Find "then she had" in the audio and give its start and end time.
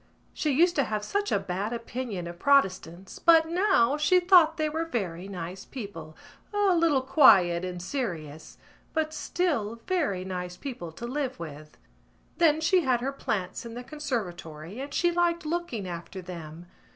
12.37-13.01